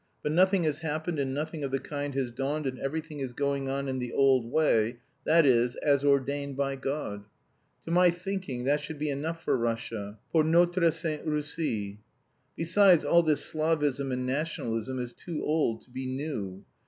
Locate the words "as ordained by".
5.75-6.75